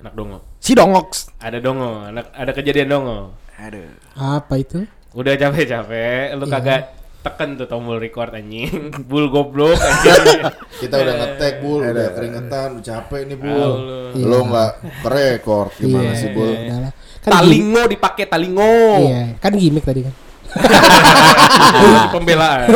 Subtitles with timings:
[0.00, 0.38] Anak dongo.
[0.60, 1.08] Si Dongox.
[1.40, 3.32] Ada dongo, anak ada kejadian dongo.
[3.56, 3.88] Aduh.
[4.16, 4.84] Apa itu?
[5.14, 6.52] Udah capek-capek, lu Iya.
[6.58, 6.80] kagak
[7.24, 8.90] tekan tuh tombol record anjing.
[9.08, 10.42] Bul goblok anjing.
[10.82, 13.72] Kita udah ngetek bul, udah keringetan, udah capek nih bul.
[14.18, 16.50] Lo nggak kerekord gimana Iya, sih bul?
[16.50, 16.92] iya, udahlah.
[17.24, 18.60] Kan Talingo dipakai talingo.
[18.60, 20.14] gimmick- Iya, kan gimmick tadi kan.
[20.54, 22.06] Pembelaan.
[22.12, 22.66] Pembelaan.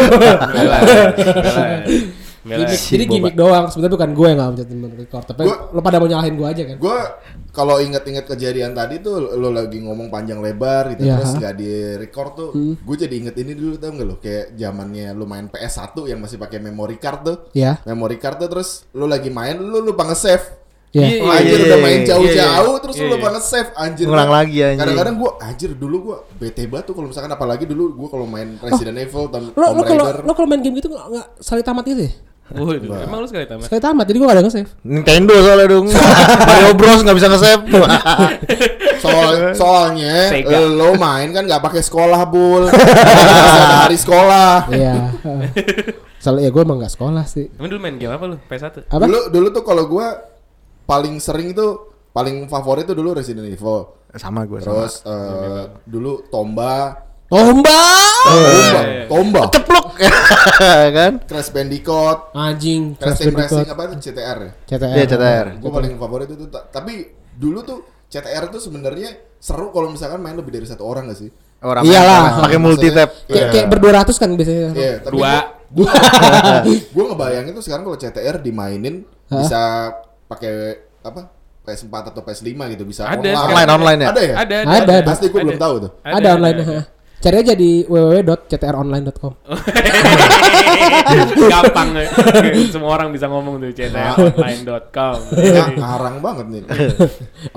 [0.41, 0.81] Pembelaan.
[1.15, 1.81] Pembelaan.
[2.41, 2.81] Gimmick.
[2.81, 3.69] Jadi gimmick doang.
[3.69, 5.25] Sebenarnya bukan gue yang mencetin record.
[5.27, 6.77] Tapi Gua- lo pada mau nyalahin gue aja kan.
[6.81, 6.99] Gue
[7.51, 11.31] kalau inget-inget kejadian tadi tuh lo lagi ngomong panjang lebar gitu Iya, terus ha?
[11.31, 11.41] Hmm.
[11.41, 15.25] nggak di record tuh, gue jadi inget ini dulu tau gak lo kayak zamannya lo
[15.25, 17.83] main PS1 yang masih pakai memory card tuh, Ya.
[17.85, 20.58] memory card tuh terus lo lagi main lo lupa nge-save.
[20.89, 21.05] Ya.
[21.05, 23.35] Iya, Oh, anjir iya, udah iya, main jauh-jauh terus lu lupa iya.
[23.37, 24.05] nge-save anjir.
[24.09, 24.81] Ngulang Gua- lagi, anjing.
[24.81, 28.57] Kadang-kadang gua anjir dulu gua bete banget tuh kalau misalkan apalagi dulu gua kalau main
[28.57, 30.25] Resident Evil Tom, Lo Tomb lo kalau Raider.
[30.25, 32.13] lo kalau main game gitu nggak nggak sekali tamat gitu ya?
[32.49, 33.69] Waduh, emang lu sekali tamat.
[33.69, 34.05] Sekali tamat.
[34.09, 34.71] Jadi gue gak ada nge-save.
[34.81, 35.87] Nintendo soalnya dong.
[36.49, 37.63] Mario Bros nggak bisa nge-save.
[38.99, 40.59] Soal, soalnya Sega.
[40.65, 42.67] lo main kan nggak pakai sekolah bul.
[42.73, 44.67] Ada hari sekolah.
[44.73, 45.13] Iya.
[46.19, 47.47] Soalnya ya gue emang gak sekolah sih.
[47.55, 48.37] Emang dulu main game apa lu?
[48.43, 48.89] PS1?
[48.89, 48.97] Apa?
[48.99, 50.17] Dulu dulu tuh kalau gua
[50.89, 53.95] paling sering tuh paling favorit tuh dulu Resident Evil.
[54.11, 54.89] sama gue sama.
[54.89, 56.97] Terus eh, dulu Tomba,
[57.29, 57.85] Tomba.
[58.25, 59.05] Tomba, iya.
[59.05, 59.87] Tomba, Ceplok
[60.97, 61.13] kan?
[61.23, 62.97] Crash Bandicoot, Anjing.
[62.97, 63.69] Crash Bandicoot.
[63.69, 64.53] apa itu CTR ya?
[64.67, 64.95] CTR.
[64.97, 65.47] Iya, CTR.
[65.61, 67.05] gue paling favorit itu ta- tapi
[67.37, 67.79] dulu tuh
[68.09, 71.29] CTR itu sebenarnya seru kalau misalkan main lebih dari satu orang gak sih?
[71.61, 72.49] Orang Iyalah.
[72.49, 73.13] pakai multi tap.
[73.23, 73.47] Kayak Iya.
[73.53, 74.73] kayak berdua ratus kan biasanya.
[74.73, 75.35] Iya, Dua.
[75.69, 79.37] gue ngebayangin tuh sekarang kalau CTR dimainin Hah?
[79.37, 79.63] bisa
[80.29, 80.53] pakai
[81.03, 81.23] apa?
[81.69, 83.37] PS4 atau PS5 gitu bisa Ada online.
[83.37, 83.69] sekarang.
[83.77, 84.09] Online ya?
[84.09, 84.35] Ada ya?
[84.41, 84.97] Ada, Ada, ada.
[85.05, 85.91] Pasti gue belum tahu tuh.
[86.01, 86.59] Ada, online.
[86.65, 86.81] ha.
[87.19, 89.33] Cari aja di www.ctronline.com.
[91.51, 92.07] Gampang ya.
[92.75, 95.19] Semua orang bisa ngomong tuh ctonline.com.
[95.35, 96.63] Ya, ngarang banget nih.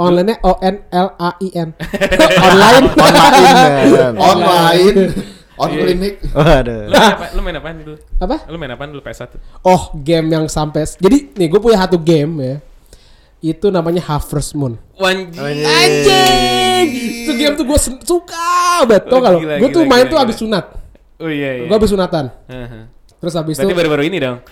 [0.01, 1.78] Online-nya O N L A I N.
[2.41, 2.85] Online.
[2.90, 4.16] Online.
[4.18, 4.95] Online,
[5.62, 6.13] on clinic.
[6.34, 6.90] Waduh.
[6.90, 7.25] Lu main apa?
[7.38, 7.97] Lu main apaan dulu?
[8.18, 8.35] Apa?
[8.50, 9.38] Lu main apaan dulu PS1?
[9.62, 12.56] Oh, game yang sampai Jadi nih gue punya satu game ya.
[13.41, 14.78] Itu namanya Harvest Moon.
[14.96, 15.41] Wanji.
[15.41, 16.88] Anjing.
[17.25, 19.09] Itu game tuh gue suka banget.
[19.09, 19.41] Tau Oh, lo?
[19.41, 20.66] gila, Gue tuh main gila, tuh abis sunat.
[21.18, 21.66] Oh iya iya.
[21.66, 22.30] Gue abis sunatan.
[22.46, 22.85] Heeh.
[23.18, 24.38] Terus abis Berarti itu baru-baru ini dong.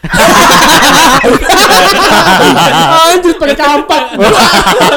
[3.09, 4.03] anjir pakai kampak.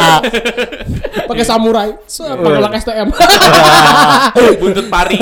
[1.32, 1.90] pakai samurai.
[2.04, 3.08] So, pakai lak STM.
[4.60, 5.16] Buntut pari.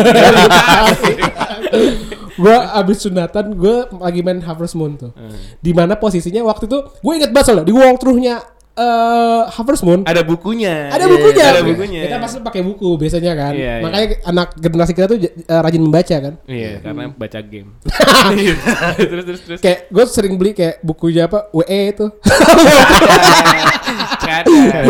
[2.40, 5.12] gue abis sunatan gue lagi main Harvest Moon tuh.
[5.14, 5.34] Hmm.
[5.58, 8.36] Di mana posisinya waktu itu gue inget banget soalnya di walkthrough-nya
[8.80, 10.88] eh, Harvest Moon Ada bukunya.
[10.88, 11.44] ada bukunya.
[11.46, 12.00] Ada bukunya.
[12.02, 13.52] Kita pasti pakai buku biasanya kan.
[13.52, 13.82] Iya, iya.
[13.82, 15.30] Makanya anak generasi kita tuh eh,
[15.60, 16.34] rajin membaca kan.
[16.44, 17.70] Iya, karena baca game.
[19.10, 19.60] terus terus terus.
[19.60, 22.06] Kayak gue sering beli kayak bukunya apa WE itu.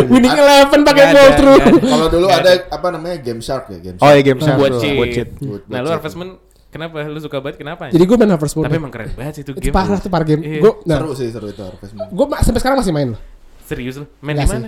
[0.07, 1.21] Winning Eleven pakai ada.
[1.73, 4.15] Kalau dulu ada apa namanya Game Shark ya Game Oh Shark.
[4.15, 4.95] ya game shark Buat cheat.
[4.95, 5.29] buat cheat.
[5.35, 5.89] Buat- Nah, lu.
[5.89, 6.29] Harvest Moon
[6.69, 7.89] kenapa lu suka banget kenapa?
[7.89, 8.65] Jadi gue main Harvest Moon.
[8.65, 9.73] Tapi emang keren banget sih itu itu game.
[9.73, 10.41] parah tuh parah game.
[10.41, 10.59] Iya.
[10.61, 12.07] Gue nah, Seru sih seru itu Harvest Moon.
[12.07, 13.19] gue sampai sekarang masih main loh.
[13.65, 14.05] Serius lu?
[14.19, 14.67] Main Nggak di mana?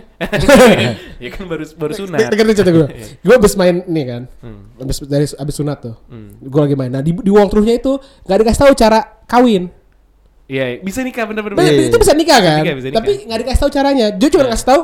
[1.24, 2.20] ya kan baru baru sunat.
[2.32, 2.88] Dengerin cerita gue.
[3.20, 4.22] Gue abis main nih kan.
[4.40, 4.62] Hmm.
[4.80, 5.96] Abis dari abis sunat tuh.
[6.08, 6.40] Hmm.
[6.40, 6.92] Gue lagi main.
[6.94, 9.68] Nah di, di walkthrough-nya itu gak dikasih tahu cara kawin.
[10.44, 11.56] Iya, bisa nikah bener-bener.
[11.56, 11.88] Bener, Iya.
[11.88, 12.62] itu bisa nikah kan?
[12.62, 12.98] nikah, bisa nikah.
[13.00, 14.08] Tapi nggak dikasih tahu caranya.
[14.12, 14.82] Dia cuma ngasih tahu,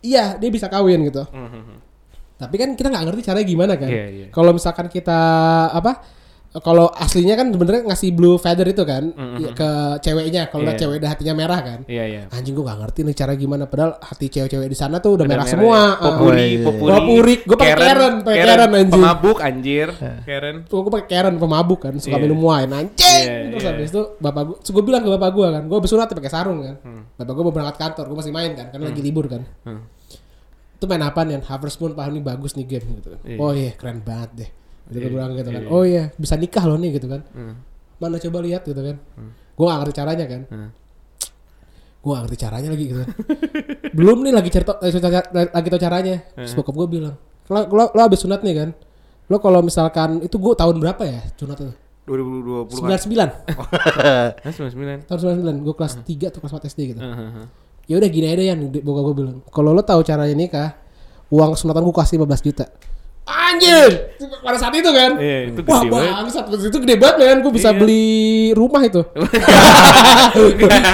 [0.00, 1.22] iya dia bisa kawin gitu.
[1.28, 1.76] Hmm,
[2.40, 3.90] Tapi kan kita nggak ngerti caranya gimana kan?
[3.92, 4.26] Iya, iya.
[4.32, 5.20] Kalau misalkan kita
[5.70, 6.00] apa?
[6.50, 9.70] Kalau aslinya kan sebenarnya ngasih blue feather itu kan ya, ke
[10.02, 10.50] ceweknya.
[10.50, 10.82] Kalau udah Iya.
[10.82, 11.78] cewek udah hatinya merah kan?
[11.86, 12.22] Iya, iya.
[12.26, 13.70] Anjing gue gak ngerti nih cara gimana.
[13.70, 15.78] Padahal hati cewek-cewek di sana tuh Udah udah merah, merah semua.
[15.78, 16.02] ya.
[16.02, 16.64] Popuri, iya.
[16.66, 16.90] popuri.
[16.90, 17.34] Popuri.
[17.46, 18.90] Gua pakai Karen, pakai Karen, anjing.
[18.90, 19.88] Pemabuk anjir.
[20.26, 20.56] Karen.
[20.66, 22.24] Tuh gue pakai Karen pemabuk kan, suka Iya.
[22.26, 23.22] minum wine anjing.
[23.22, 23.70] Iya, Terus iya.
[23.70, 26.58] habis itu bapak gue, gue bilang ke bapak gue kan, gue habis sunat pakai sarung
[26.60, 26.74] kan.
[26.82, 27.02] Hmm.
[27.14, 29.46] Bapak gue mau berangkat kantor, gue masih main kan, karena lagi libur kan.
[29.62, 29.86] Hmm.
[30.74, 31.46] Itu main apa nih?
[31.46, 33.14] Harvest Moon, paham nih bagus nih game gitu.
[33.22, 33.38] Iya.
[33.38, 34.50] Oh iya keren banget deh.
[34.92, 35.62] Iya, bilang gitu kan.
[35.62, 35.68] iya.
[35.68, 37.20] Oh iya bisa nikah loh nih gitu kan.
[37.30, 37.54] Hmm.
[37.96, 38.96] Mana coba lihat gitu kan.
[39.54, 40.42] Gue gak ngerti caranya kan.
[40.48, 40.70] Hmm.
[42.00, 43.02] Gue gak ngerti caranya lagi gitu.
[43.96, 46.16] Belum nih lagi cerita lagi, cerita- lagi tau caranya.
[46.34, 47.14] Terus bokap gue bilang,
[47.46, 48.70] lo, lo, lo abis sunat nih kan.
[49.26, 51.74] Lo kalau misalkan itu gue tahun berapa ya sunat itu?
[52.08, 53.30] 2020 99 Nah,
[54.42, 55.06] 99.
[55.06, 57.46] tahun 99 gue kelas 3 atau kelas 4 SD gitu Heeh.
[57.86, 60.74] ya udah gini aja ya bokap gue bilang kalau lo tahu caranya nikah
[61.28, 62.66] uang sunatan gue kasih 15 juta
[63.22, 66.10] anjir pada saat itu kan Iya, itu wah gede banget.
[66.12, 67.78] bangsat itu gede banget men gue bisa Iya.
[67.78, 68.04] beli
[68.52, 69.00] rumah itu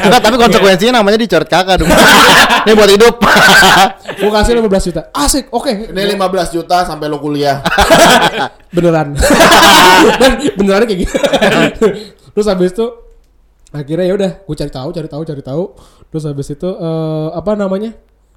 [0.07, 1.89] Enggak, tapi konsekuensinya namanya dicoret kakak dong.
[2.67, 3.15] Ini buat hidup.
[4.21, 7.61] gue kasih 15 juta asik oke Ini 15 juta sampai lo kuliah.
[8.69, 9.17] beneran
[10.19, 11.17] dan beneran kayak gitu
[12.31, 12.87] terus habis itu
[13.71, 15.65] akhirnya ya udah gue cari tahu cari tahu cari tahu
[16.07, 17.97] terus habis itu eh, apa namanya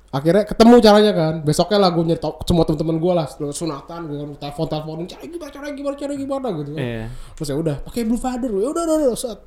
[0.09, 1.33] akhirnya ketemu caranya kan.
[1.41, 5.51] Besoknya lah gue nyari semua teman-teman gue lah sunatan gue kan telepon teleponin cara gimana
[5.51, 6.71] cara gimana cara gimana gitu.
[6.73, 6.81] Kan.
[6.81, 7.05] Iya.
[7.33, 8.49] terus ya udah pakai blue father.
[8.49, 9.39] Ya udah udah udah set.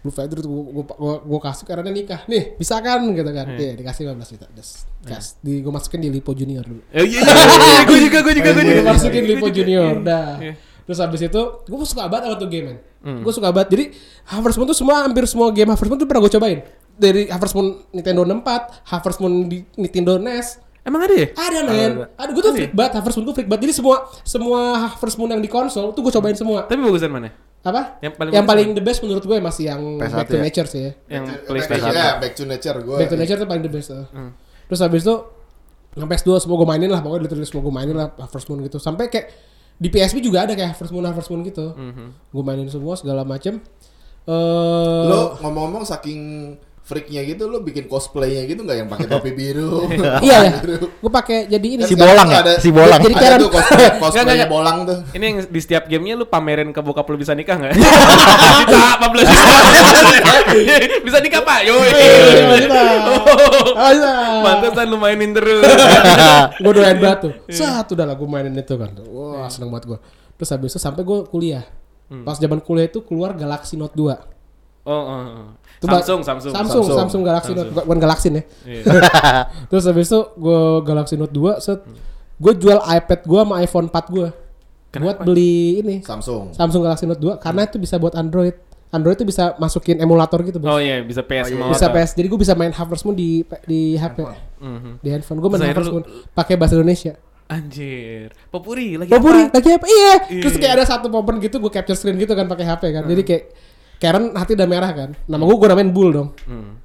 [0.00, 2.20] Blue father itu gue gue gue kasih karena nikah.
[2.26, 3.00] Nih bisa kan?
[3.08, 3.46] gitu kan.
[3.54, 3.72] Iya.
[3.74, 4.46] Dikasih 15 juta.
[4.50, 4.68] Des
[5.02, 6.80] kas di gue masukin di lipo junior dulu.
[6.90, 8.82] Eh, Iya iya iya, gue juga gue juga gue juga.
[8.88, 9.46] masukin Lipo.
[9.48, 10.02] Junior Iya.
[10.02, 10.32] dah.
[10.40, 10.54] Iya.
[10.86, 12.78] terus habis itu gue suka banget sama tuh game man
[13.18, 13.68] gue suka banget.
[13.74, 13.84] Jadi
[14.24, 16.58] Harvest Moon tuh semua hampir semua game Harvest Moon tuh pernah gue cobain
[16.96, 21.28] dari Harvest Moon Nintendo 64 Harvest Moon di Nintendo NES Emang ada ya?
[21.34, 24.60] ada men ada gue tuh freak banget Harvest Moon tuh freak banget jadi semua semua
[24.88, 27.30] Harvest Moon yang di konsol tuh gue cobain semua Tapi bagusan mana?
[27.66, 30.42] apa Yang paling yang paling the best menurut gue masih yang PS1 Back to ya?
[30.46, 31.90] Nature sih ya Yang PlayStation.
[31.90, 32.96] ya, back to nature gue.
[32.96, 34.06] Back to Nature tuh paling the best tuh.
[34.66, 35.14] Terus habis itu
[35.96, 38.78] yang PS2 semua gue mainin lah pokoknya literally semua gue mainin lah Harvest Moon gitu.
[38.78, 39.26] Sampai kayak
[39.76, 41.74] di PSP juga ada kayak Harvest Moon Harvest Moon gitu.
[42.30, 43.58] Gue mainin semua segala macem.
[44.24, 46.54] Eh Lo ngomong-ngomong saking
[46.86, 49.90] freaknya gitu lo bikin cosplaynya gitu nggak yang pakai topi biru
[50.26, 50.50] iya ya.
[50.86, 51.82] Gue pakai jadi ini.
[51.82, 52.38] Si Sekarang bolang ya?
[52.46, 53.00] ada- Si bolang.
[53.02, 57.10] Jadi ada tuh cosplay, bolang tuh Ini yang di setiap gamenya lu pamerin ke bokap
[57.10, 57.74] lu bisa nikah nggak?
[58.70, 59.54] Bisa 14 juta.
[61.06, 61.60] bisa nikah pak?
[61.66, 61.74] Yo.
[64.46, 65.66] Mantesan lu mainin terus.
[66.62, 67.32] gue doain banget tuh.
[67.50, 67.82] Iya.
[67.82, 68.94] Satu udah lah gue mainin itu kan.
[69.10, 69.98] Wah seneng banget gue.
[70.38, 71.66] Terus habis itu sampai gue kuliah.
[72.06, 72.22] Hmm.
[72.22, 74.35] Pas zaman kuliah itu keluar Galaxy Note 2.
[74.86, 75.46] Oh, oh, oh.
[75.76, 76.96] Samsung, Samsung, Samsung, Samsung.
[76.96, 78.42] Samsung Galaxy Note, bukan Galaxy ya.
[78.64, 78.82] Iya.
[79.70, 81.80] Terus habis itu gue Galaxy Note 2 set
[82.36, 84.28] gue jual iPad gue sama iPhone 4 gue
[84.96, 88.56] buat beli ini Samsung Samsung Galaxy Note 2 karena itu bisa buat Android.
[88.86, 90.70] Android itu bisa masukin emulator gitu, Bos.
[90.70, 92.10] Oh iya, bisa PS mau bisa atau- PS.
[92.16, 94.22] Jadi gue bisa main Harvest Moon di di HP.
[94.62, 95.02] Mhm.
[95.02, 97.12] Di handphone gue main Saya Harvest Moon pakai bahasa Indonesia.
[97.46, 98.30] Anjir.
[98.50, 99.58] Popuri lagi Popuri apa?
[99.58, 99.86] lagi apa?
[99.86, 100.14] Iya.
[100.30, 100.42] Iya.
[100.46, 103.04] Terus kayak ada satu momen gitu gue capture screen gitu kan pakai HP kan.
[103.04, 103.42] Jadi kayak
[103.96, 105.10] Karen hati udah merah kan.
[105.24, 106.28] Nama gue gue namain Bull dong.
[106.42, 106.76] Hmm.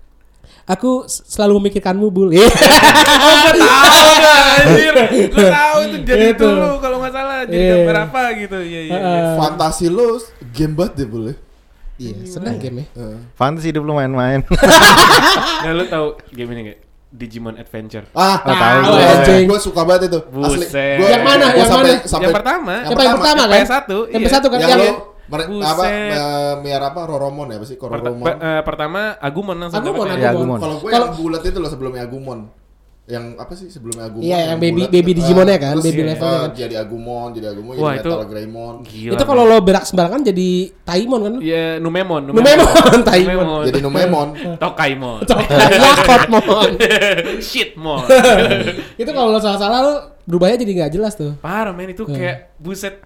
[0.63, 2.29] Aku selalu memikirkanmu Bull.
[2.33, 2.47] Iya.
[2.47, 4.93] Oh, gue tahu anjir.
[5.27, 6.47] Gue tahu itu jadi Itu.
[6.47, 7.73] dulu kalau nggak salah jadi Iya.
[7.77, 8.57] gambar apa gitu.
[8.57, 8.81] Iya, iya.
[8.87, 8.97] iya.
[8.97, 9.27] Heeh.
[9.35, 10.17] fantasi lo
[10.49, 11.35] game banget deh boleh
[11.97, 12.85] Iya, senang game ya.
[13.35, 14.41] Fantasy hidup lu main-main.
[15.61, 16.79] Nah, lu tahu game ini gak?
[17.11, 18.07] Digimon Adventure.
[18.11, 19.03] ah Oh, tahu gue.
[19.03, 19.43] anjing.
[19.45, 20.97] gue suka banget itu asli Buset.
[20.97, 21.45] Gua- Yang mana?
[21.45, 22.07] gua Yang sampai, mana?
[22.07, 22.73] sampai yang pertama.
[22.79, 23.59] Yang paling pertama kan?
[23.59, 24.27] PS1, Yang iya.
[24.31, 24.97] PS1 kan yang yang
[25.31, 25.71] mere- Buset.
[25.71, 29.79] apa eh, miara apa Roromon ya Perta- Roromon pe- eh, pertama Agumon langsung.
[29.79, 30.29] Agumon, Iya, ya.
[30.29, 30.57] Agumon.
[30.57, 32.39] kalau gue yang bulat itu loh sebelumnya Agumon
[33.03, 34.93] yang apa sih sebelumnya Agumon Iya, yang baby- bulat.
[34.93, 36.49] baby Ah, Digimonnya kan, terus, baby eh, levelnya kan.
[36.53, 39.11] jadi Agumon jadi Agumon Wah, jadi itu- Metal Greymon Gila.
[39.11, 40.49] itu kalau lo berak sembarangan jadi
[40.81, 41.33] Taimon kan?
[41.41, 42.21] Iya, Numemon.
[42.25, 43.63] Numemon, Taimon.
[43.65, 44.27] jadi Numemon
[44.63, 45.19] Tokaimon.
[45.27, 46.69] Yakortmon.
[47.41, 48.05] Shitmon.
[48.95, 49.93] itu kalau lo salah-salah lo
[50.23, 51.35] berubahnya jadi nggak jelas tuh.
[51.37, 53.01] Parah men itu kayak buset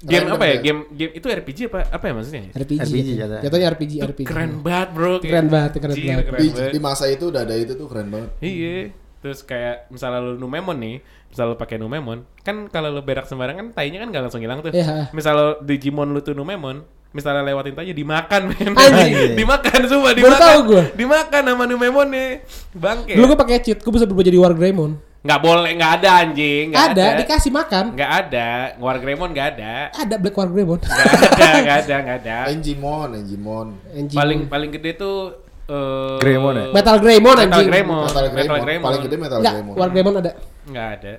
[0.00, 0.50] game apa ya?
[0.50, 0.58] ya.
[0.60, 2.42] Game game itu RPG apa apa ya maksudnya?
[2.52, 2.78] RPG.
[2.80, 3.40] RPG jatuh.
[3.40, 4.26] Jatuhnya RPG, Itu RPG.
[4.26, 5.12] keren banget, Bro.
[5.14, 6.24] Kayak- Keren banget, keren banget.
[6.24, 6.70] keren di, banget.
[6.70, 8.76] di masa itu udah ada itu tuh keren banget Iya.
[9.18, 10.96] Terus kayak misalnya lu Numemon nih,
[11.26, 14.70] misalnya lu pakai Numemon, kan kalau lu berak sembarangan tainya kan gak langsung hilang tuh.
[14.70, 15.10] Iya.
[15.10, 18.72] Misalnya Digimon lu tuh Numemon, misalnya lewatin tainya dimakan men.
[19.34, 20.38] Dimakan semua Baru dimakan.
[20.38, 20.82] tahu gua.
[20.94, 22.30] Dimakan sama Numemon nih.
[22.70, 23.18] Bangke.
[23.18, 25.07] Dulu gue pakai cheat, gue bisa berubah jadi Wargreymon.
[25.18, 26.64] Nggak boleh, nggak ada anjing.
[26.70, 27.18] Nggak Ada, ada.
[27.18, 27.84] dikasih makan.
[27.92, 28.48] Nggak ada.
[28.78, 29.74] Wargreymon nggak ada.
[29.92, 30.78] Ada Black Wargreymon.
[30.88, 32.36] Nggak ada, nggak ada, nggak ada.
[32.48, 33.66] Enjimon Enjimon.
[34.08, 35.34] Paling paling gede tuh
[35.66, 36.66] eh Greymon ya?
[36.70, 37.68] Metal Greymon Metal anjing.
[37.68, 38.06] Greymon.
[38.06, 38.86] Metal Metal Greymon Greymon.
[38.86, 40.32] paling gede Metal Enggak, Greymon Wargreymon ada.
[40.64, 41.12] Nggak ada.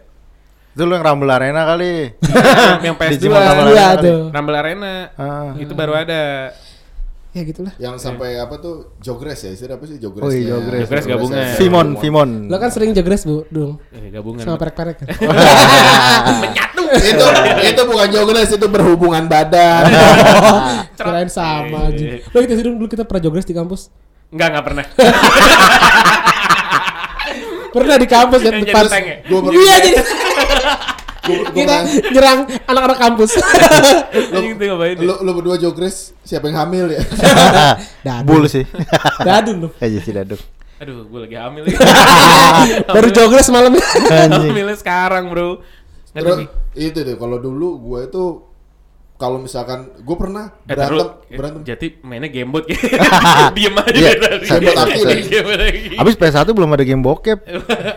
[0.69, 1.93] Itu lu yang Rumble Arena kali.
[2.81, 4.19] yang PS2 Digimon Rumble Iya tuh.
[4.31, 4.93] Rumble Arena.
[5.19, 5.51] Ah.
[5.53, 6.55] Itu baru ada.
[7.29, 7.77] Ya gitulah.
[7.77, 10.81] yang sampai apa tuh Jogres ya istilah apa sih Jogres Oh iya, Jogres.
[10.83, 11.37] Jogres gabungan.
[11.37, 11.53] ya.
[11.55, 12.29] Vimon, Vimon.
[12.45, 13.77] Lo kan sering jogres bu, dong.
[13.91, 14.41] Eh, gabungan.
[14.41, 15.07] Sama perek-perek kan.
[16.41, 16.83] Menyatu.
[16.89, 17.25] itu
[17.63, 19.85] itu bukan Jogres itu berhubungan badan
[20.97, 22.17] Kirain sama aja.
[22.25, 23.93] Lo kita sih dulu kita pernah jogres di kampus.
[24.29, 24.85] Enggak, enggak pernah.
[27.69, 28.83] Pernah di kampus ya Yang depan.
[28.83, 28.89] ya?
[29.21, 30.01] Pernah- Iya jadi.
[31.27, 31.75] Kita
[32.11, 33.31] nyerang anak-anak kampus.
[34.99, 37.01] Lu lu berdua Jogres siapa yang hamil ya
[38.07, 38.25] Dadun.
[38.27, 38.65] Bull sih.
[39.27, 39.69] Dadun lu.
[39.81, 40.39] Aja sih daduk.
[40.79, 41.75] Aduh, gue lagi hamil lagi.
[42.87, 43.75] Baru jogres malam.
[43.75, 45.59] Hamilnya sekarang, Bro.
[46.15, 48.23] Terus itu deh kalau dulu gue itu
[49.19, 52.79] kalau misalkan gue pernah Eh, berantem eh, berantem Jadi mainnya gamebot gitu.
[53.59, 53.99] Diem aja
[54.79, 55.19] aki nih.
[55.27, 55.81] Diem lagi.
[55.93, 57.39] Abis PS1 belum ada game bokep.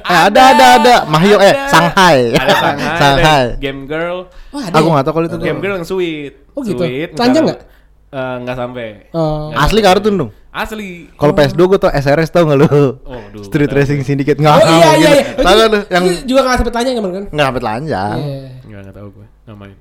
[0.02, 0.94] Eh, ada ada ada.
[1.06, 1.70] Mahyo eh Ada.
[1.70, 2.18] Shanghai.
[2.34, 3.44] Ada Shanghai, Shanghai.
[3.48, 4.18] ada Game Girl.
[4.50, 4.74] Oh, ada.
[4.74, 4.92] Aku ya?
[4.92, 5.36] nggak tahu kalau itu.
[5.38, 6.32] Game Girl yang sweet.
[6.52, 6.82] Oh, gitu.
[6.82, 7.70] Sweet, Telanjang misalnya-
[8.12, 8.86] Eh, nggak sampai.
[9.16, 9.48] Oh.
[9.48, 9.88] Nggak Asli sampai.
[9.88, 10.30] kartun dong.
[10.52, 10.90] Asli.
[11.16, 12.66] Kalau PS2 gue tau SRS tau gak lu?
[12.68, 12.92] Oh,
[13.32, 13.72] duh, Street.
[13.72, 15.08] Racing Syndicate nggak Oh iya iya gitu.
[15.08, 15.24] iya.
[15.40, 17.24] Tahu nggak lu yang juga nggak sampai tanya kemarin kan?
[17.30, 18.18] nggak sampai telanjang.
[18.20, 18.40] Iya.
[18.68, 19.26] Nggak nggak tahu gue.
[19.46, 19.76] Nggak main.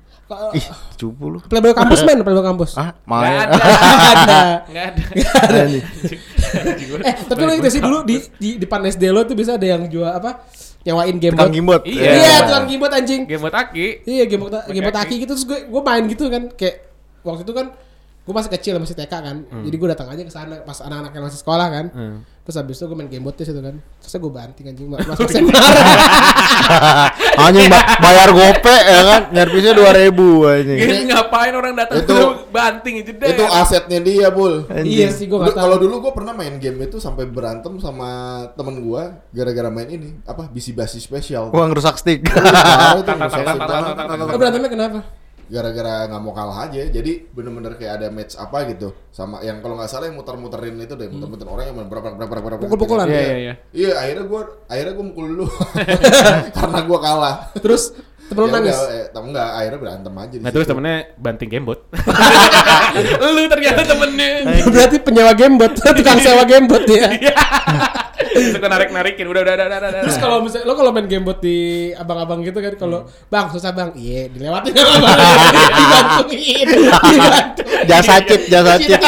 [0.52, 1.38] Ih, cupu lu.
[1.42, 2.70] Playboy kampus men, Playboy kampus.
[2.74, 3.38] Ah, Nggak main.
[3.38, 3.54] ada.
[4.12, 4.40] ada.
[4.66, 5.62] Nggak ada.
[7.02, 9.82] Eh, tapi lo itu sih dulu di di depan SD lo tuh bisa ada yang
[9.86, 10.44] jual apa?
[10.82, 11.54] Nyawain game Tukang bot.
[11.54, 11.82] gimbot.
[11.86, 12.10] Iya.
[12.12, 13.22] Iya, tukang game bot anjing.
[13.24, 13.86] Game buat aki.
[14.02, 16.76] Iya, game bot game bot Pakai aki gitu terus gue gue main gitu kan kayak
[17.22, 17.66] waktu itu kan
[18.22, 19.36] gue masih kecil masih TK kan.
[19.42, 21.86] Jadi gue datang aja ke sana pas anak-anak yang masih sekolah kan.
[21.88, 22.16] Hmm.
[22.42, 23.74] Terus habis itu gue main game bot di situ kan.
[23.98, 25.50] Terus gue banting anjing masuk SMA.
[27.42, 30.14] Anjing ba- bayar gope ya kan, nyerpisnya 2000
[30.52, 30.78] anjing.
[30.78, 33.28] Gini ngapain orang datang Itu- itu banting itu deh.
[33.32, 35.62] itu asetnya dia bul iya sih gue nggak tahu.
[35.64, 38.08] kalau dulu gue pernah main game itu sampai berantem sama
[38.52, 39.02] temen gue
[39.32, 42.20] gara-gara main ini apa bisi basi spesial Wah ngerusak stick.
[42.92, 43.08] Itu,
[44.32, 44.98] berantemnya kenapa?
[45.52, 49.76] Gara-gara nggak mau kalah aja jadi bener-bener kayak ada match apa gitu sama yang kalau
[49.76, 53.04] nggak salah yang muter-muterin itu deh muter-muterin orang yang berapa berapa berapa berapa Pukul-pukulan.
[53.04, 53.54] Iya iya iya.
[53.76, 55.46] iya akhirnya gue akhirnya gue mukul dulu
[56.56, 57.92] karena gue kalah Terus
[58.32, 58.72] temen Ya nangis.
[58.72, 61.80] udah, eh, tapi enggak akhirnya berantem aja di Nah terus temennya banting gamebot.
[63.36, 64.30] Lu ternyata temennya.
[64.64, 67.12] Berarti penyewa game bot, tukang sewa game bot dia.
[68.32, 69.26] Suka narik-narikin.
[69.28, 69.78] Udah udah udah udah.
[69.78, 70.02] udah.
[70.08, 73.70] Terus kalau misalnya lo kalau main game bot di abang-abang gitu kan kalau bang susah
[73.76, 75.10] bang, iya dilewatin sama
[75.76, 77.66] digantungin, digantung.
[77.88, 79.00] jasa chip, jasa chip.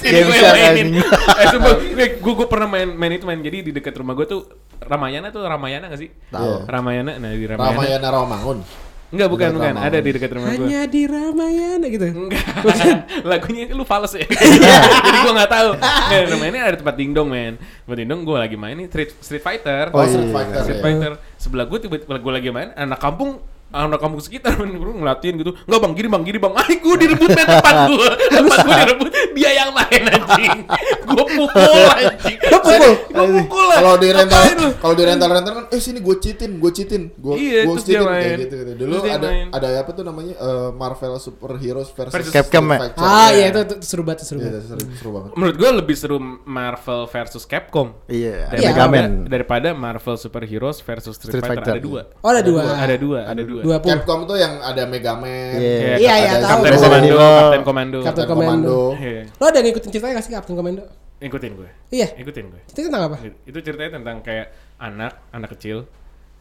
[0.00, 0.88] Sini Game gue Shark, mainin.
[1.02, 4.26] Eh sumpah, gue, gue, gue pernah main main itu main jadi di dekat rumah gue
[4.28, 4.40] tuh
[4.76, 6.10] Ramayana tuh Ramayana gak sih?
[6.30, 6.68] Tahu.
[6.68, 7.74] Ramayana, nah di Ramayana.
[7.74, 8.58] Ramayana Rawamangun
[9.06, 9.86] Enggak bukan bukan, Ramayana.
[9.86, 10.66] ada di dekat rumah gue.
[10.66, 12.06] Hanya di Ramayana gitu.
[12.10, 12.42] Enggak.
[13.30, 14.26] Lagunya lu fals ya.
[15.06, 15.70] Jadi gua enggak tahu.
[15.78, 17.54] Enggak, namanya ada tempat dingdong, men.
[17.56, 19.94] Tempat dingdong gua lagi main nih Street Street Fighter.
[19.94, 20.34] Oh, Oh, Street iya.
[20.34, 20.84] Fighter Street ya.
[20.84, 21.12] Fighter.
[21.38, 25.52] Sebelah gua tiba-tiba gua lagi main, anak kampung anak kampung sekitar men, bro, ngelatin gitu.
[25.62, 26.52] Enggak bang, gini bang, gini bang.
[26.56, 28.08] Ay, gua direbut men tempat gua.
[28.16, 29.08] Tempat gua direbut.
[29.32, 30.58] Dia yang main anjing.
[31.04, 32.36] Gua pukul anjing.
[32.42, 32.92] Lo pukul?
[33.10, 33.76] Gua pukul lah.
[33.76, 34.42] kalau di rental
[34.76, 38.00] kalau di rental rental kan eh sini gue cheatin gue cheatin gue Iya, gue cheatin
[38.02, 38.72] kayak gitu, gitu.
[38.78, 39.46] dulu ada main.
[39.50, 42.78] ada apa tuh namanya eh, Marvel Superheroes versus, Versus Capcom, ya?
[42.96, 44.62] Ah iya itu, itu seru banget seru Iya, banget.
[44.66, 47.88] seru, seru banget Menurut gua lebih seru Marvel versus Capcom.
[48.06, 48.70] Iya, Iya.
[48.72, 49.10] Mega Man.
[49.26, 51.62] daripada Marvel Super Heroes versus Street, Street Fighter.
[51.62, 51.76] Fighter.
[51.76, 52.00] Ada dua.
[52.20, 52.62] Oh ada dua.
[52.74, 53.55] Ada dua, ada dua.
[53.62, 53.92] Dua puluh.
[53.96, 55.96] Capcom tuh yang ada Mega Man Iya.
[55.96, 56.60] Iya, iya, tahu.
[56.66, 57.18] Komando, Evil.
[57.20, 57.98] Kapten Komando.
[58.02, 58.76] Captain Captain Commando.
[58.92, 59.22] Commando Iya.
[59.38, 60.82] Lo ada ngikutin ceritanya gak sih Captain Commando?
[61.16, 61.70] Ikutin gue.
[61.94, 62.08] Iya.
[62.20, 62.60] Ikutin gue.
[62.68, 63.16] Ceritanya tentang apa?
[63.48, 64.46] Itu ceritanya tentang kayak
[64.76, 65.88] anak, anak kecil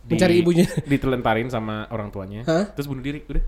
[0.06, 0.66] Mencari ibunya.
[0.92, 2.70] Ditelentarin sama orang tuanya, Hah?
[2.72, 3.42] terus bunuh diri, udah.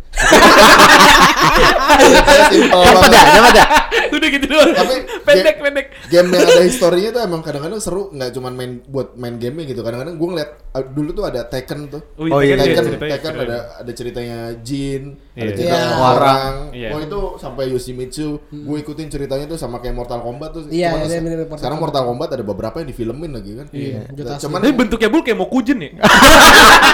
[1.78, 3.12] Banget.
[3.12, 3.66] ya, dapat ya.
[4.16, 4.72] udah gitu doang.
[4.72, 4.96] Tapi
[5.28, 5.86] pendek, pendek.
[6.08, 9.82] game yang ada historinya tuh emang kadang-kadang seru nggak cuman main buat main game gitu
[9.82, 13.34] kadang-kadang gue ngeliat uh, dulu tuh ada Tekken tuh Oh, iya, Tekken Tekken, ceritanya Tekken
[13.34, 13.46] keren.
[13.46, 15.54] ada ada ceritanya Jin, ada Iya.
[15.54, 15.98] cerita Iya.
[16.00, 16.54] orang.
[16.72, 16.90] Iya.
[16.90, 20.64] Oh itu sampai Yoshimitsu, gue ikutin ceritanya tuh sama kayak Mortal Kombat tuh.
[20.68, 21.06] Iya, ada
[21.44, 21.78] Mortal sekarang.
[21.78, 23.68] Mortal Kombat ada beberapa yang difilmin lagi kan.
[23.70, 25.92] Iya, Nah, Cuman Tapi bentuknya bul kayak mau kujen ya.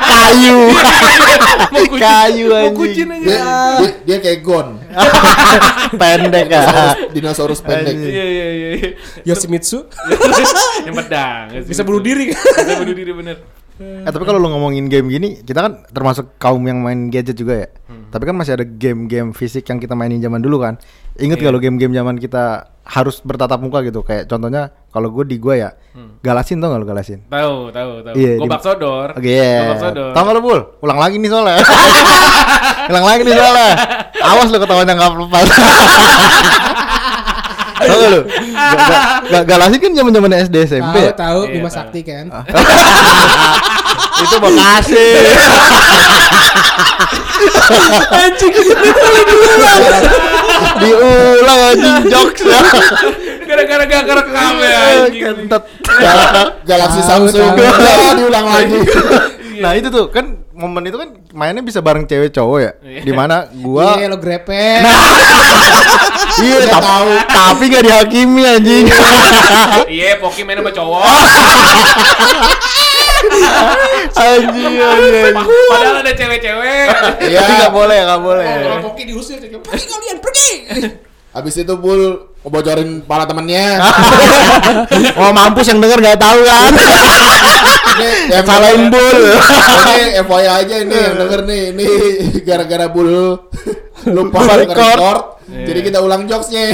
[0.03, 0.57] Kayu.
[1.73, 2.01] mau kujen.
[2.01, 2.75] Kayu, Mau anjing.
[2.75, 3.23] kujen aja.
[3.23, 3.39] dia,
[3.79, 4.67] dia, dia kayak Gon,
[6.01, 6.61] Pendek ya.
[7.09, 7.93] dinosaurus pendek.
[7.93, 8.69] Iya iya iya.
[8.75, 8.89] iya.
[9.23, 9.87] Yoshimitsu
[10.87, 11.45] Yang pedang.
[11.63, 12.39] bisa bunuh diri kan?
[12.39, 13.37] Bisa bunuh diri bener.
[13.73, 17.65] Eh tapi kalau lu ngomongin game gini, kita kan termasuk kaum yang main gadget juga
[17.65, 17.69] ya.
[18.13, 20.77] Tapi kan masih ada game-game fisik yang kita mainin zaman dulu kan.
[21.17, 21.45] Ingat Iya.
[21.49, 22.43] kalau game-game zaman kita
[22.85, 24.05] harus bertatap muka gitu.
[24.05, 25.69] Kayak contohnya kalau gue di gua ya,
[26.21, 27.25] Galasin tau gak lu Galasin?
[27.25, 28.13] Tahu, tahu, tahu.
[28.13, 29.07] Di- Gobak sodor.
[29.17, 29.33] Oke.
[29.33, 30.11] Gobak sodor.
[30.13, 30.59] Tau gak lu Bul?
[30.79, 31.57] Ulang lagi nih soalnya.
[32.93, 33.71] Ulang lagi nih soalnya.
[34.29, 35.47] Awas lu ketahuan yang gak lepas.
[37.83, 38.21] Gak lu?
[38.23, 40.95] Ga- ga- ga- Galasin kan zaman zaman SD SMP.
[40.95, 41.13] Tahu ya?
[41.13, 41.75] tahu Iya, Bima tahu.
[41.75, 42.25] Sakti kan.
[44.23, 45.03] Itu Bekasi.
[48.13, 48.53] Anjing
[50.79, 52.59] Diulang anjing jokes ya.
[53.43, 55.21] Gara-gara gak kerekam ya anjing.
[55.21, 55.63] Kentet.
[56.63, 58.17] Tahu, Samsung, tahu.
[58.17, 58.79] diulang lagi.
[59.59, 62.71] Nah itu tuh kan momen itu kan mainnya bisa bareng cewek cowok ya.
[62.79, 63.01] Iya.
[63.01, 64.53] Di mana gua Iya lo grepe.
[66.39, 67.09] iya Dia tapi, tahu.
[67.27, 68.85] tapi gak dihakimi anjing.
[69.89, 71.01] Iya, Poki main sama cowok.
[74.15, 75.33] anjing anjing.
[75.33, 76.85] Pa- Padahal ada cewek-cewek.
[77.23, 77.39] Iya.
[77.41, 78.45] Tapi gak boleh gak boleh.
[78.45, 80.49] Kalau Poki diusir, pergi kalian pergi.
[81.33, 83.81] Habis itu Bul ngebocorin pala temennya.
[85.17, 86.71] Oh mampus yang denger gak tahu kan.
[88.33, 89.19] Yang Salahin bul.
[89.83, 91.87] Ini FYI aja ini yang denger nih, ini
[92.41, 93.37] gara-gara Bul
[94.15, 94.73] lupa Record.
[94.73, 95.23] record.
[95.43, 95.65] Iya.
[95.69, 96.65] Jadi kita ulang jokesnya.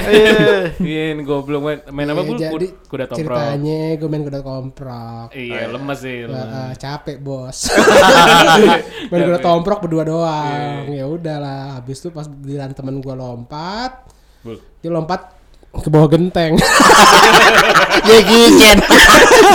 [0.79, 2.37] Iya, ini goblok main, main apa Iya, bul?
[2.37, 3.17] jadi Kud- Kuda tomprok.
[3.35, 6.17] ceritanya gue main kuda komprok Iya, lemes sih.
[6.23, 6.47] Lemes.
[6.47, 7.57] ah, capek bos
[9.09, 14.05] main kuda tomprok berdua doang ya udahlah habis itu pas giliran temen gue lompat
[14.39, 14.57] Bul.
[14.79, 15.33] dia lompat
[15.69, 16.57] ke bawah genteng
[18.09, 18.77] Jackie Chan.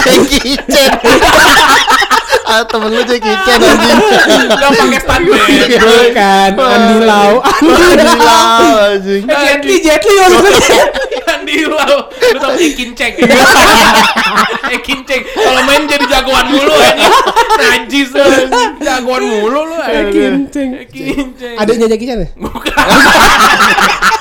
[0.05, 0.91] Jackie Chan.
[2.47, 3.99] ah, temen lu Jackie Chan anjing.
[4.47, 5.43] Gak pakai stuntman.
[5.75, 9.23] bukan Andi Lau anjing.
[9.27, 10.83] Eh, Jet Li Jet Li maksudnya
[11.35, 11.99] Andi Lau.
[12.07, 13.13] Lu tau Ekin Ceng.
[14.71, 15.23] Ekin Ceng.
[15.25, 17.11] Kalau main jadi jagoan mulu aja.
[17.59, 18.23] Najis lu.
[18.79, 19.77] Jagoan mulu lu.
[19.83, 20.69] Ekin Ceng.
[20.79, 21.57] Ekin Ceng.
[21.59, 22.71] adanya Jackie Chan ya Bukan.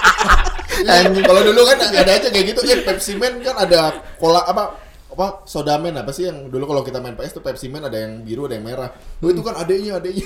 [1.24, 2.62] Kalau dulu kan ada aja kayak gitu.
[2.68, 6.82] Eh Pepsi Man kan ada cola apa apa soda man apa sih yang dulu kalau
[6.82, 8.90] kita main PS tuh Pepsi Man ada yang biru ada yang merah.
[9.22, 10.26] Oh itu kan adanya adanya.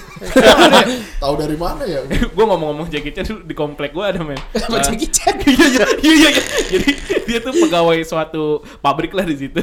[1.24, 2.08] Tahu dari mana ya?
[2.08, 4.40] gue ngomong-ngomong Jackie Chan dulu di komplek gue ada men.
[4.56, 6.30] sama Nah, Jackie Chan Iya iya iya iya.
[6.32, 6.44] iya.
[6.72, 6.90] Jadi
[7.28, 9.60] dia tuh pegawai suatu pabrik lah di situ.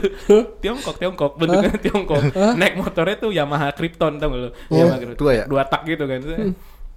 [0.61, 2.21] Tiongkok Tiongkok bentuknya Tiongkok.
[2.61, 4.51] Naik motornya tuh Yamaha Krypton tau gak lu?
[4.77, 5.21] Yamaha Krypton.
[5.25, 5.45] tua ya?
[5.49, 6.21] Dua tak gitu kan.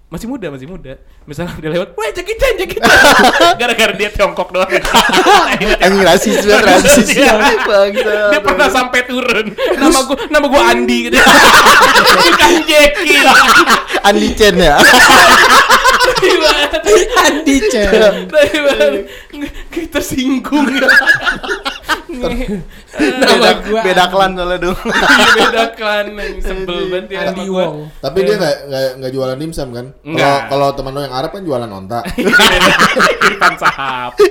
[0.07, 0.95] Masih muda masih muda.
[1.27, 2.87] Misalnya dia lewat, wah Jackie Chan Jackie Chan.
[3.59, 4.71] Gara-gara dia Tiongkok doang.
[5.83, 7.07] Anjing rasis banget rasis.
[7.11, 7.35] Iya.
[8.31, 9.51] Dia pernah sampai turun.
[9.51, 11.19] Nama gua nama gua Andi gitu.
[12.23, 13.19] Bukan Jackie.
[14.07, 14.79] Andi Chen ya.
[17.27, 18.63] Andi Chan Tapi
[21.87, 22.61] singgung.
[22.97, 24.79] Nama gua Beda klan soalnya dong.
[24.87, 26.05] Iya, beda kan
[26.43, 27.65] sebel banget ya sama gua.
[28.03, 29.85] Tapi dia nggak nggak nggak jualan dimsum kan?
[30.03, 31.99] Kalau kalau teman lo yang Arab kan jualan onta.
[33.27, 34.11] Irfan Sahab.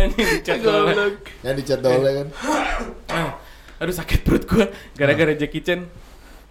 [0.00, 1.12] Ini dicat doang.
[1.44, 2.26] yang dicat dole kan.
[3.80, 4.66] Aduh sakit perut gua
[4.96, 6.09] gara-gara Jackie Chan.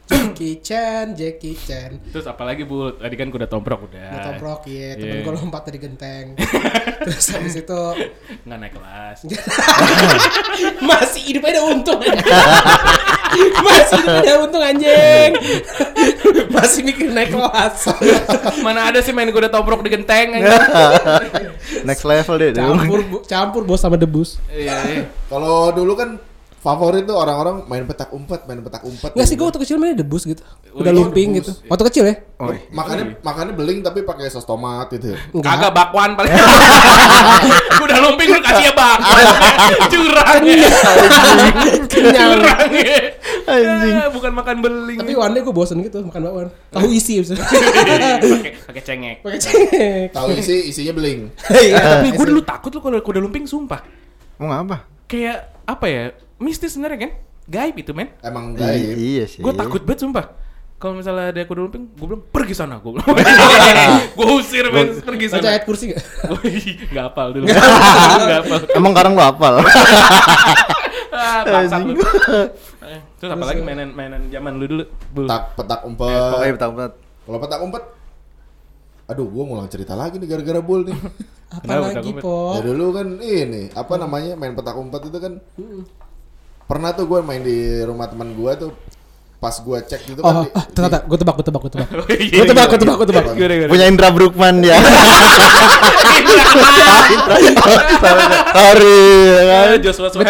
[0.09, 4.09] Jackie Chan Jackie Chan Terus apalagi Bu, tadi kan kuda tomprok udah.
[4.09, 5.23] Udah toprok ya temen Iya.
[5.23, 6.25] gue lompat dari genteng
[7.05, 7.81] terus habis itu
[8.43, 9.17] Nggak naik kelas.
[10.89, 11.99] masih hidup ada untung
[13.65, 15.31] masih hidup ada untung anjing
[16.49, 17.93] masih mikir naik kelas
[18.59, 20.41] Mana ada sih main kuda tomprok di genteng.
[21.81, 22.51] Next level deh.
[22.51, 25.03] campur bu- campur bos sama debus Iya, iya.
[25.25, 26.17] Kalau dulu kan
[26.59, 29.11] favorit tuh orang-orang main petak umpet, main petak umpet.
[29.11, 31.55] Nggak sih gue waktu kecil mainnya debus gitu Udah Oh, lumping debus.
[31.55, 35.15] gitu Waktu kecil ya Oh, Makannya makannya beling tapi pakai sos tomat gitu.
[35.35, 36.31] Kagak bakwan paling.
[37.83, 39.23] Udah lumping lu kasih ya bakwan.
[39.91, 40.69] Curang ya.
[41.85, 42.97] Kenyang Curang ya.
[43.45, 43.95] Anjing.
[44.11, 44.97] Bukan makan beling.
[44.99, 47.39] Tapi one day gue bosen gitu makan bakwan Tahu isi abis itu.
[47.39, 49.15] pakai pakai cengek.
[49.19, 51.31] Pakai cengek Tahu isi isinya beling.
[51.49, 53.79] Iya Tapi gue dulu takut lu kalau kuda lumping sumpah.
[54.37, 54.87] Mau apa?
[55.05, 56.05] Kayak apa ya?
[56.39, 57.11] Mistis sebenarnya kan?
[57.45, 58.09] Gaib itu men.
[58.19, 58.95] Emang I- gaib.
[58.95, 59.41] Iya sih.
[59.41, 60.25] Gue takut banget sumpah.
[60.79, 62.79] Kalau misalnya ada kuda lumping, gue bilang pergi sana.
[62.79, 63.03] Gue bilang,
[64.17, 65.51] gue usir men, pergi Baca sana.
[65.51, 65.99] ayat kursi gak?
[66.95, 67.45] Nggak hafal dulu.
[68.39, 68.59] Hafal.
[68.71, 69.53] Emang sekarang lu hafal?
[71.11, 71.93] Ah, bangsat lu.
[72.79, 74.83] Eh, Terus apa lagi mainan mainan zaman lu dulu?
[75.13, 75.91] Petak petak Oh
[76.39, 76.55] iya umpet.
[76.55, 76.91] betul betul.
[77.25, 77.83] Kalau petak umpet
[79.09, 80.93] Aduh, gua ngulang cerita lagi nih gara-gara bul nih.
[81.49, 84.37] Apalagi udah po Ya dulu kan ini, apa namanya?
[84.37, 85.33] Main petak umpet itu kan
[86.69, 88.69] pernah tuh gue main di rumah teman gua tuh
[89.35, 91.87] pas gua cek gitu Oh, kan di- ah, ternyata gue tebak, gue tebak, gue tebak.
[91.97, 93.23] Gue Gue tebak, gue tebak, gue tebak.
[93.31, 93.71] Gimana, gimana?
[93.71, 94.75] Punya Indra Brukman dia.
[98.51, 99.01] Sorry.
[99.39, 100.27] ya Joshua Suher.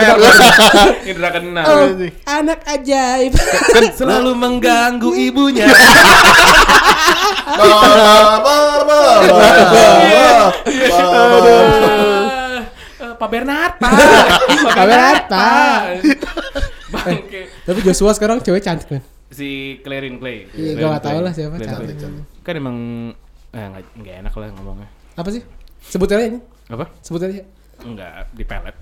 [1.04, 1.66] Indra kenal.
[1.66, 1.90] Oh,
[2.26, 3.34] anak ajaib.
[3.74, 5.66] Kan selalu mengganggu ibunya.
[7.50, 9.20] Ba- ba- ba- ba- ba-
[9.68, 10.54] ba-
[13.00, 13.92] eh, Pak Bernard, Pak.
[14.64, 15.80] Pak Bernard, Pak.
[17.70, 19.02] Tapi Joshua sekarang cewek cantik kan.
[19.30, 20.50] Si Clarin Clay.
[20.58, 21.26] Iya, nggak tahu Clay.
[21.30, 22.02] lah siapa, cantik.
[22.02, 22.26] Clay.
[22.42, 22.78] Kan emang
[23.54, 24.90] eh nggak nggak enak lah ngomongnya.
[25.14, 25.46] Apa sih?
[25.86, 26.42] Sebut aja ini.
[26.66, 26.90] Apa?
[27.06, 27.46] Sebut aja.
[27.80, 28.76] Enggak di pelet.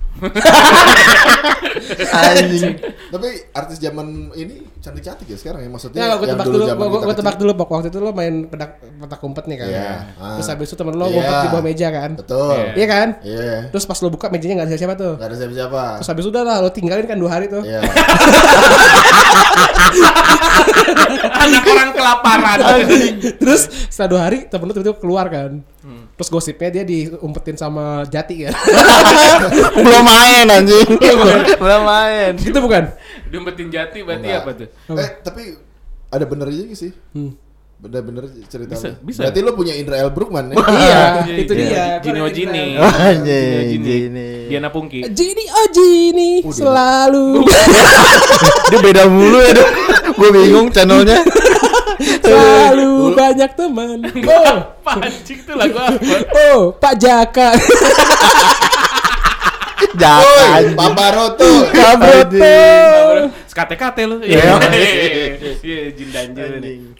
[2.09, 2.73] Anjing.
[3.13, 6.01] Tapi artis zaman ini cantik-cantik ya sekarang ya maksudnya.
[6.01, 8.81] Ya, gue tebak dulu, gue kita gue tebak dulu pok waktu itu lo main pedak
[8.81, 9.67] petak umpet nih kan.
[9.69, 9.89] Iya.
[10.17, 10.33] Ah.
[10.41, 11.13] Terus habis itu temen lo Iya.
[11.13, 12.11] ngumpet di bawah meja kan.
[12.17, 12.57] Betul.
[12.57, 12.73] Iya.
[12.73, 13.07] Iya kan?
[13.21, 13.69] Iya.
[13.69, 15.13] Terus pas lo buka mejanya nggak ada siapa tuh.
[15.21, 15.83] Gak ada siapa-siapa.
[16.01, 17.61] Terus habis udah lah lo tinggalin kan dua hari tuh.
[17.61, 17.81] Iya.
[21.45, 22.57] Anak orang kelaparan.
[23.41, 25.59] Terus setelah dua hari temen lo tiba-tiba keluar kan.
[25.83, 26.03] Hmm.
[26.15, 28.53] Terus gosipnya dia diumpetin sama Jati kan.
[29.85, 30.89] Belum main anjing.
[31.59, 32.31] Belum main.
[32.35, 32.83] itu bukan?
[33.27, 34.43] Diumpetin jati berarti Enggak.
[34.43, 34.69] apa tuh?
[34.95, 35.43] Eh tapi
[36.07, 36.91] ada bener juga sih.
[37.11, 37.35] Hmm.
[37.77, 39.05] Bener-bener cerita Bisa, lu.
[39.05, 39.19] bisa.
[39.21, 40.09] Berarti lo punya Indra L.
[40.09, 40.55] Brookman ya?
[40.65, 41.61] iya, Iya, itu iya.
[41.61, 41.85] dia.
[42.01, 42.65] Gini oh Gini.
[42.73, 42.89] Oh,
[43.21, 44.29] Gini.
[44.49, 45.05] Diana Pungki.
[45.13, 47.45] Gini oh Gini selalu
[48.73, 49.71] Dia beda mulu ya dong.
[50.17, 51.21] Gue bingung channelnya.
[52.25, 53.99] selalu banyak teman.
[54.25, 56.17] Oh, Apa anjing tuh lagu apa?
[56.57, 57.49] oh, Pak Jaka.
[59.97, 60.61] Jangan.
[60.73, 61.51] Pak Baroto.
[61.69, 62.57] Kabroto.
[63.45, 64.17] Skate-kate lu.
[64.25, 64.57] Iya.
[65.61, 66.96] Iya, jin dan jin.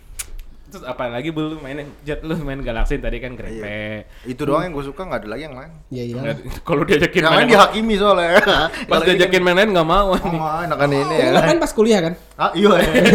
[0.68, 4.04] Terus apa lagi bu lu main jet lu main Galaxy tadi kan grepe.
[4.24, 5.72] Itu doang yang gue suka nggak ada lagi yang lain.
[5.88, 6.16] Iya iya.
[6.20, 8.30] Nggak- Kalau diajakin Yang lain main dihakimi soalnya.
[8.92, 10.12] pas diajakin main lain nggak mau.
[10.12, 11.40] Oh, enakan ini ya.
[11.40, 12.14] Kan pas kuliah kan?
[12.36, 12.68] Ah, iya.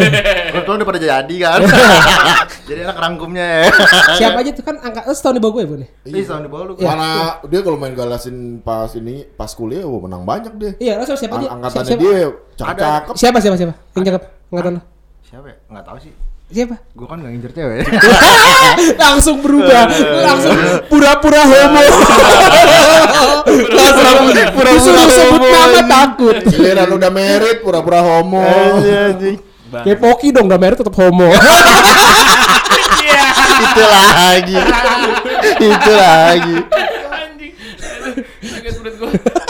[0.53, 1.61] Kebetulan udah pada jadi kan.
[2.69, 3.63] jadi enak rangkumnya ya.
[4.17, 5.89] Siapa aja tuh kan angkat lu setahun di bawah gue bu nih.
[6.09, 6.73] Ih, tahun di bawah lu.
[6.81, 7.09] Mana
[7.45, 10.73] dia kalau main galasin pas ini pas kuliah, wah menang banyak dia.
[10.81, 11.47] Iya, lu siapa aja?
[11.47, 12.17] Ang- Angkatannya siapa, dia
[12.55, 13.15] cakep-cakep.
[13.15, 13.75] Siapa siapa siapa?
[13.93, 14.83] Yang cakep angkatan lu?
[15.23, 15.57] Siapa ya?
[15.69, 16.13] Enggak tahu sih.
[16.53, 16.77] Siapa?
[16.93, 17.81] Gue kan nggak ngincer cewek.
[19.09, 19.89] langsung berubah,
[20.21, 20.53] langsung
[20.93, 21.81] pura-pura homo.
[23.73, 26.37] langsung pura-pura disuruh sebut homo, nama takut.
[26.53, 28.45] Giliran udah merit, pura-pura homo.
[28.45, 29.41] anjing.
[29.73, 31.33] Kayak Poki dong, udah merah tetap homo.
[33.63, 34.57] Itu lagi.
[35.57, 36.57] Itu lagi.
[37.09, 37.53] Anjing.
[38.45, 39.41] Sakit perut gua.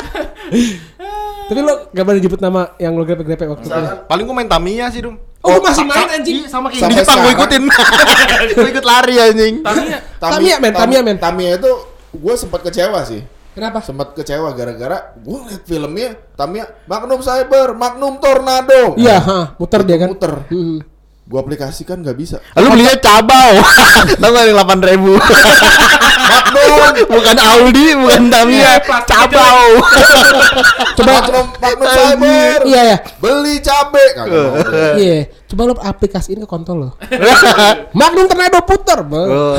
[1.53, 3.81] Tapi lo gak pernah jemput nama yang lo grepe-grepe waktu itu.
[4.09, 5.21] Paling gue main Tamiya sih, Dum.
[5.45, 6.35] Oh, lu masih main anjing.
[6.41, 7.63] Iya, sama kayak di Jepang gue ikutin.
[8.57, 9.55] gue ikut lari anjing.
[9.61, 9.99] Tamiya.
[10.17, 11.17] Tamiya, men, Tamiya, men.
[11.21, 11.73] Tamiya itu
[12.17, 13.21] gue sempat kecewa sih.
[13.53, 13.85] Kenapa?
[13.85, 18.97] Sempat kecewa gara-gara gue liat filmnya Tamiya Magnum Cyber, Magnum Tornado.
[18.97, 20.09] Iya, ha, muter dia kan.
[20.17, 20.49] Muter.
[20.49, 20.81] Hmm.
[21.33, 22.45] Gue aplikasi kan nggak bisa.
[22.61, 23.57] Lu belinya cabau.
[24.21, 25.17] Tahu nggak yang delapan ribu?
[27.17, 29.69] bukan Audi, bukan Tamiya, Iya, plastiknya cabau.
[31.01, 31.47] Coba Magnum
[31.89, 32.59] Cyber.
[32.69, 32.97] Iya ya.
[33.17, 34.05] Beli cabe.
[34.13, 34.93] Kagak deh.
[35.01, 35.19] Iya.
[35.49, 36.91] Coba lo aplikasiin ke kontol lo.
[37.97, 39.29] Magnum Tornado puter, Bos.
[39.33, 39.57] Oh.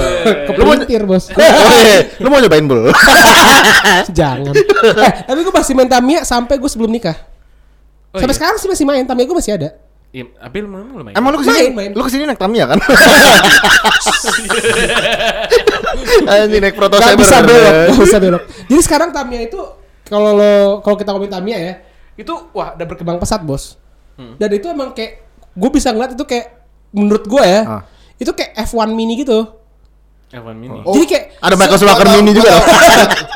[0.53, 1.33] Kepelintir, Bos.
[1.33, 2.21] Iya.
[2.21, 2.93] Lu mau nyobain bul?
[4.13, 4.53] Jangan.
[4.53, 7.17] Eh, tapi gue masih main Tamiya sampai gue sebelum nikah.
[8.13, 8.37] Oh, sampai iya.
[8.37, 9.69] sekarang sih masih main Tamiya gue masih ada.
[10.13, 10.69] Iya, Abil lu
[11.01, 11.17] main.
[11.17, 11.73] Emang lu ke sini?
[11.73, 11.91] Main, main.
[11.97, 12.77] Lu ke sini naik Tamiya kan?
[16.29, 18.43] Anjing naik Proto Gak bisa belok, gak bisa belok.
[18.69, 19.57] Jadi sekarang Tamiya itu
[20.05, 20.53] kalau lo
[20.85, 21.73] kalau kita ngomongin Tamiya ya,
[22.13, 23.81] itu wah udah berkembang pesat bos.
[24.13, 24.37] Hmm.
[24.37, 26.61] Dan itu emang kayak gue bisa ngeliat itu kayak
[26.93, 27.81] menurut gue ya, Ah.
[28.21, 29.49] itu kayak F1 mini gitu.
[30.29, 30.81] F1 Mini.
[30.81, 32.57] Oh, Jadi kayak Ada Michael Schumacher mini juga.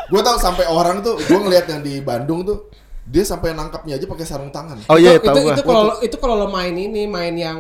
[0.10, 2.74] Gua tahu sampai orang tuh, gua ngeliat yang di Bandung tuh,
[3.08, 4.84] dia sampai nangkapnya aja pakai sarung tangan.
[4.91, 7.60] Oh iya, itu, itu, kalau lo- itu kalau lo main ini main yang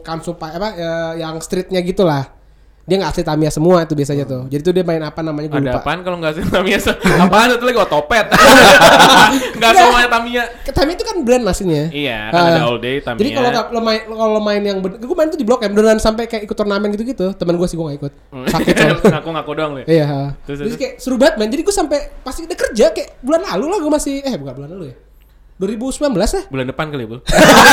[0.00, 2.37] kansupa apa ya, yang streetnya gitulah.
[2.88, 4.48] Dia nggak asli Tamiya semua itu biasanya tuh.
[4.48, 5.80] Jadi tuh dia main apa namanya gue Ada lupa.
[5.84, 6.78] apaan kalau nggak sih Tamiya?
[7.28, 8.26] Apaan itu lagi otopet?
[9.60, 10.44] Nggak semuanya Tamiya.
[10.72, 11.84] Tamiya itu kan brand aslinya.
[11.92, 13.20] Iya, kan ada all day Tamiya.
[13.20, 16.24] Jadi kalau lo main kalau main yang gue main tuh di blok M beneran sampai
[16.24, 17.36] kayak ikut turnamen gitu-gitu.
[17.36, 18.12] Temen gue sih gue gak ikut.
[18.48, 19.00] Sakit soalnya.
[19.20, 19.80] Ngaku-ngaku doang lu.
[19.84, 19.86] ya?
[19.86, 20.06] Iya.
[20.48, 20.76] Terus, terus.
[20.80, 21.48] kayak seru banget man.
[21.52, 24.70] Jadi gue sampai pasti udah kerja kayak bulan lalu lah gue masih eh bukan bulan
[24.72, 24.96] lalu ya.
[25.58, 26.42] 2019 ya.
[26.46, 27.18] Bulan depan kali, Bu.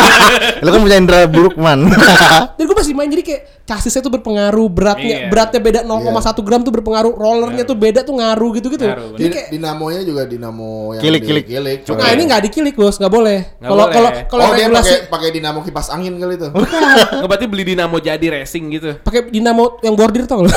[0.64, 1.86] Lu kan punya indra buruk man.
[2.58, 5.30] Dan gue masih main jadi kayak chassisnya tuh berpengaruh, beratnya Iya.
[5.30, 6.02] beratnya beda 0,1
[6.42, 8.84] gram tuh berpengaruh, rollernya tuh beda tuh ngaruh gitu-gitu.
[8.84, 11.46] Ngaruh, Jadi Di, kayak dinamonya juga dinamo yang Kilik, di- kilik.
[11.46, 11.80] kilik.
[11.84, 11.98] Cukup.
[12.00, 13.40] Nah ini nggak dikilik bos, nggak boleh.
[13.60, 16.48] Kalau kalau kalau Oh dia regulasi pakai pakai dinamo kipas angin kali itu.
[17.16, 18.90] Nggak berarti beli dinamo jadi racing gitu.
[19.00, 20.50] pakai dinamo yang bordir tau lo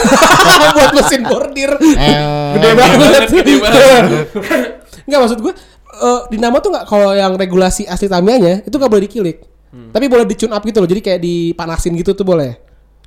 [0.70, 2.16] buat mesin bordir Eh,
[2.54, 4.04] gede banget Gede banget.
[5.04, 5.52] nggak maksud gue
[5.98, 9.37] eh, dinamo tuh nggak kalau yang regulasi asli Tamiya itu nggak boleh dikilik
[9.92, 12.56] tapi boleh dicune up gitu loh jadi kayak dipanasin gitu tuh boleh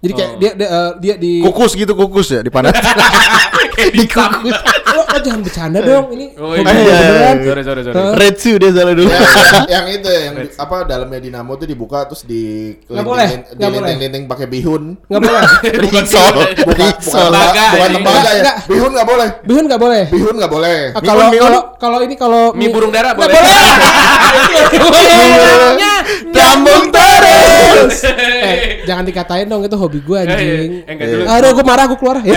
[0.01, 0.39] jadi kayak Oh.
[0.41, 2.73] dia dia, eh, dia di kukus gitu kukus ya di panas.
[3.77, 4.57] Kayak di kukus.
[4.91, 6.63] lo, lo jangan bercanda dong ini Oh iya.
[6.63, 7.35] beneran.
[7.41, 7.95] Sorry, sorry, sorry.
[8.15, 9.07] Red Shoe dia salah dulu.
[9.07, 13.03] Ya, yang, yang itu ya, yang di- apa dalamnya dinamo tuh dibuka terus di Nggak
[13.03, 13.91] boleh, nggak boleh.
[13.93, 14.83] linting pakai bihun.
[15.03, 15.41] nggak boleh
[15.77, 16.33] Risol.
[16.67, 17.31] Bukan bukan,
[17.69, 18.43] bukan tembaga ya.
[18.65, 19.27] Bihun nggak boleh.
[19.41, 20.77] bihun nggak boleh Bihun nggak boleh.
[20.91, 23.43] Ah, kalau kalau kalau ini kalau Mie burung dara Nggak boleh.
[24.79, 25.11] boleh.
[26.31, 28.03] Nyambung terus.
[28.07, 30.71] eh, jangan dikatain dong itu hobi gue anjing.
[30.81, 31.23] Eh, enggak dulu.
[31.27, 32.15] Aduh, gue marah, gue keluar.
[32.21, 32.35] Ya.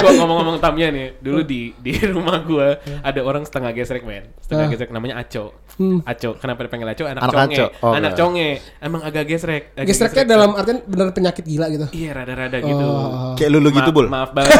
[0.00, 2.68] gua ngomong-ngomong Tamiya nih, dulu di di rumah gua
[3.00, 4.70] ada orang setengah gesrek men, setengah Ah.
[4.70, 5.56] gesrek namanya Aco.
[5.74, 5.98] Hmm.
[6.02, 7.04] Aco, kenapa dipanggil Aco?
[7.04, 7.66] Anak, Anak conge, Aco.
[7.80, 8.18] Oh, anak iya.
[8.18, 8.48] conge,
[8.78, 9.62] emang agak gesrek.
[9.72, 11.86] agak Gesreknya dalam artian bener penyakit gila gitu.
[11.90, 12.84] Iya, rada-rada gitu.
[12.84, 13.32] Oh.
[13.34, 14.06] Kayak lulu gitu Ma- bul.
[14.06, 14.52] Maaf banget.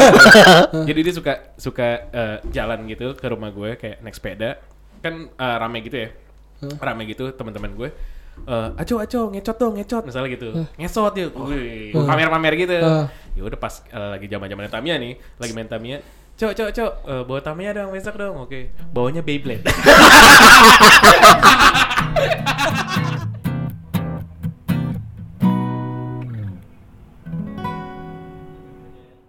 [0.88, 4.56] Jadi dia suka suka eh, jalan gitu ke rumah gue kayak naik sepeda.
[4.98, 6.08] Kan eh, rame gitu ya.
[6.78, 7.90] Rame gitu teman-teman gue.
[8.42, 10.48] Eh, aco aco ngecot dong ngecot misalnya gitu
[10.80, 13.04] ngesot ya Wih, pamer-pamer gitu Uh.
[13.36, 16.00] ya udah pas eh, lagi zaman-zaman Tamiya nih lagi main Tamiya
[16.42, 18.50] Cok, cok, cok, eh, uh, bawa Tamiya dong besok dong, oke.
[18.50, 18.74] Okay.
[18.90, 19.62] Bawanya Beyblade.